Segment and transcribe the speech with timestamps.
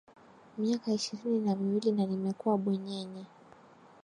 [0.57, 3.25] Miaka ishirini na miwili na nimekuwa bwenyenye